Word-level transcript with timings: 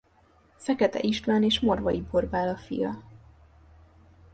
Fekete 0.57 0.99
István 0.99 1.43
és 1.43 1.59
Morvai 1.59 2.01
Borbála 2.01 2.57
fia. 2.57 2.95